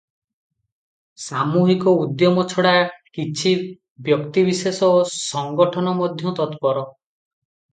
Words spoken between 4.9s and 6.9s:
ଓ ସଙ୍ଗଠନ ମଧ୍ୟ ତତ୍ପର।